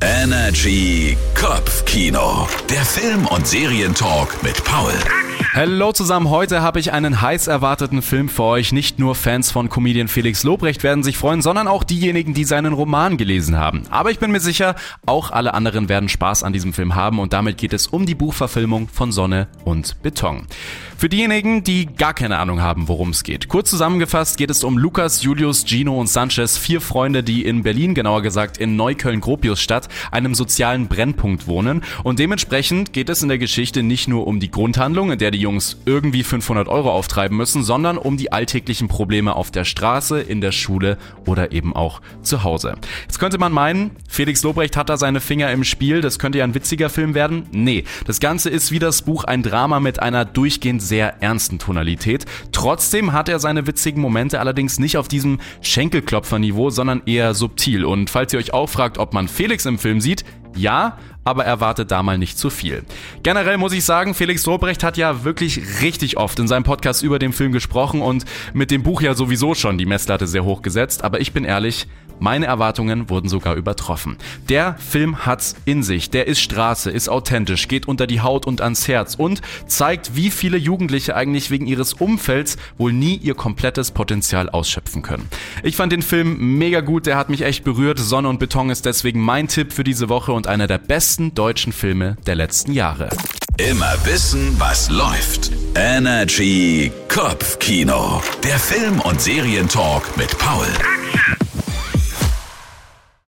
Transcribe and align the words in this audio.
Energy 0.00 1.16
Kopfkino. 1.34 2.46
Der 2.70 2.84
Film- 2.84 3.26
und 3.26 3.46
Serientalk 3.46 4.42
mit 4.42 4.62
Paul. 4.64 4.92
Hallo 5.54 5.92
zusammen, 5.92 6.30
heute 6.30 6.62
habe 6.62 6.80
ich 6.80 6.92
einen 6.92 7.20
heiß 7.20 7.46
erwarteten 7.46 8.02
Film 8.02 8.28
für 8.28 8.42
euch. 8.42 8.72
Nicht 8.72 8.98
nur 8.98 9.14
Fans 9.14 9.50
von 9.50 9.68
Comedian 9.68 10.08
Felix 10.08 10.42
Lobrecht 10.42 10.82
werden 10.82 11.02
sich 11.04 11.16
freuen, 11.16 11.42
sondern 11.42 11.68
auch 11.68 11.84
diejenigen, 11.84 12.34
die 12.34 12.44
seinen 12.44 12.72
Roman 12.72 13.16
gelesen 13.16 13.56
haben. 13.56 13.82
Aber 13.90 14.10
ich 14.10 14.18
bin 14.18 14.32
mir 14.32 14.40
sicher, 14.40 14.74
auch 15.06 15.30
alle 15.30 15.54
anderen 15.54 15.88
werden 15.88 16.08
Spaß 16.08 16.42
an 16.42 16.52
diesem 16.52 16.72
Film 16.72 16.94
haben 16.94 17.18
und 17.18 17.32
damit 17.32 17.56
geht 17.56 17.72
es 17.72 17.86
um 17.86 18.04
die 18.04 18.14
Buchverfilmung 18.14 18.88
von 18.88 19.12
Sonne 19.12 19.48
und 19.64 20.02
Beton. 20.02 20.46
Für 20.98 21.08
diejenigen, 21.08 21.62
die 21.62 21.86
gar 21.86 22.12
keine 22.12 22.38
Ahnung 22.38 22.60
haben, 22.60 22.88
worum 22.88 23.10
es 23.10 23.22
geht. 23.22 23.46
Kurz 23.46 23.70
zusammengefasst 23.70 24.36
geht 24.36 24.50
es 24.50 24.64
um 24.64 24.76
Lukas, 24.76 25.22
Julius, 25.22 25.64
Gino 25.64 25.96
und 25.96 26.08
Sanchez, 26.08 26.58
vier 26.58 26.80
Freunde, 26.80 27.22
die 27.22 27.44
in 27.44 27.62
Berlin, 27.62 27.94
genauer 27.94 28.22
gesagt 28.22 28.58
in 28.58 28.74
Neukölln-Gropiusstadt, 28.74 29.88
einem 30.10 30.34
sozialen 30.34 30.88
Brennpunkt 30.88 31.46
wohnen. 31.46 31.84
Und 32.02 32.18
dementsprechend 32.18 32.92
geht 32.92 33.08
es 33.10 33.22
in 33.22 33.28
der 33.28 33.38
Geschichte 33.38 33.84
nicht 33.84 34.08
nur 34.08 34.26
um 34.26 34.40
die 34.40 34.50
Grundhandlung, 34.50 35.12
in 35.12 35.20
der 35.20 35.27
die 35.30 35.40
Jungs 35.40 35.78
irgendwie 35.86 36.22
500 36.22 36.68
Euro 36.68 36.90
auftreiben 36.90 37.36
müssen, 37.36 37.62
sondern 37.62 37.98
um 37.98 38.16
die 38.16 38.32
alltäglichen 38.32 38.88
Probleme 38.88 39.34
auf 39.36 39.50
der 39.50 39.64
Straße, 39.64 40.20
in 40.20 40.40
der 40.40 40.52
Schule 40.52 40.98
oder 41.26 41.52
eben 41.52 41.74
auch 41.74 42.00
zu 42.22 42.44
Hause. 42.44 42.74
Jetzt 43.02 43.18
könnte 43.18 43.38
man 43.38 43.52
meinen, 43.52 43.90
Felix 44.08 44.42
Lobrecht 44.42 44.76
hat 44.76 44.88
da 44.88 44.96
seine 44.96 45.20
Finger 45.20 45.50
im 45.50 45.64
Spiel, 45.64 46.00
das 46.00 46.18
könnte 46.18 46.38
ja 46.38 46.44
ein 46.44 46.54
witziger 46.54 46.90
Film 46.90 47.14
werden. 47.14 47.46
Nee, 47.52 47.84
das 48.06 48.20
Ganze 48.20 48.50
ist 48.50 48.72
wie 48.72 48.78
das 48.78 49.02
Buch 49.02 49.24
ein 49.24 49.42
Drama 49.42 49.80
mit 49.80 50.00
einer 50.00 50.24
durchgehend 50.24 50.82
sehr 50.82 51.22
ernsten 51.22 51.58
Tonalität. 51.58 52.26
Trotzdem 52.52 53.12
hat 53.12 53.28
er 53.28 53.38
seine 53.38 53.66
witzigen 53.66 54.00
Momente 54.00 54.40
allerdings 54.40 54.78
nicht 54.78 54.96
auf 54.96 55.08
diesem 55.08 55.38
Schenkelklopferniveau, 55.60 56.70
sondern 56.70 57.02
eher 57.06 57.34
subtil. 57.34 57.84
Und 57.84 58.10
falls 58.10 58.32
ihr 58.32 58.38
euch 58.38 58.52
auch 58.52 58.68
fragt, 58.68 58.98
ob 58.98 59.14
man 59.14 59.28
Felix 59.28 59.66
im 59.66 59.78
Film 59.78 60.00
sieht, 60.00 60.24
ja, 60.56 60.98
aber 61.28 61.44
erwartet 61.44 61.90
da 61.90 62.02
mal 62.02 62.16
nicht 62.16 62.38
zu 62.38 62.48
viel. 62.48 62.84
Generell 63.22 63.58
muss 63.58 63.74
ich 63.74 63.84
sagen, 63.84 64.14
Felix 64.14 64.46
Lobrecht 64.46 64.82
hat 64.82 64.96
ja 64.96 65.24
wirklich 65.24 65.82
richtig 65.82 66.16
oft 66.16 66.38
in 66.38 66.48
seinem 66.48 66.62
Podcast 66.62 67.02
über 67.02 67.18
den 67.18 67.34
Film 67.34 67.52
gesprochen 67.52 68.00
und 68.00 68.24
mit 68.54 68.70
dem 68.70 68.82
Buch 68.82 69.02
ja 69.02 69.12
sowieso 69.12 69.54
schon 69.54 69.76
die 69.76 69.84
Messlatte 69.84 70.26
sehr 70.26 70.44
hoch 70.44 70.62
gesetzt, 70.62 71.04
aber 71.04 71.20
ich 71.20 71.34
bin 71.34 71.44
ehrlich, 71.44 71.86
meine 72.20 72.46
Erwartungen 72.46 73.10
wurden 73.10 73.28
sogar 73.28 73.54
übertroffen. 73.54 74.16
Der 74.48 74.76
Film 74.78 75.24
hat's 75.24 75.54
in 75.64 75.82
sich, 75.82 76.10
der 76.10 76.26
ist 76.26 76.40
Straße, 76.40 76.90
ist 76.90 77.08
authentisch, 77.08 77.68
geht 77.68 77.86
unter 77.86 78.06
die 78.06 78.20
Haut 78.20 78.46
und 78.46 78.60
ans 78.60 78.88
Herz 78.88 79.14
und 79.14 79.40
zeigt, 79.66 80.16
wie 80.16 80.30
viele 80.30 80.56
Jugendliche 80.56 81.14
eigentlich 81.14 81.50
wegen 81.50 81.66
ihres 81.66 81.92
Umfelds 81.92 82.56
wohl 82.76 82.92
nie 82.92 83.16
ihr 83.16 83.34
komplettes 83.34 83.92
Potenzial 83.92 84.50
ausschöpfen 84.50 85.02
können. 85.02 85.28
Ich 85.62 85.76
fand 85.76 85.92
den 85.92 86.02
Film 86.02 86.58
mega 86.58 86.80
gut, 86.80 87.06
der 87.06 87.16
hat 87.16 87.28
mich 87.28 87.42
echt 87.42 87.64
berührt. 87.64 87.98
Sonne 87.98 88.28
und 88.28 88.40
Beton 88.40 88.70
ist 88.70 88.84
deswegen 88.84 89.20
mein 89.20 89.48
Tipp 89.48 89.72
für 89.72 89.84
diese 89.84 90.08
Woche 90.08 90.32
und 90.32 90.46
einer 90.46 90.66
der 90.66 90.78
besten 91.18 91.34
deutschen 91.34 91.72
Filme 91.72 92.16
der 92.26 92.36
letzten 92.36 92.72
Jahre. 92.72 93.08
Immer 93.56 93.92
wissen, 94.04 94.54
was 94.60 94.88
läuft. 94.88 95.50
Energy 95.74 96.92
Kopfkino. 97.08 98.22
Der 98.44 98.56
Film- 98.56 99.00
und 99.00 99.20
Serientalk 99.20 100.16
mit 100.16 100.38
Paul. 100.38 100.68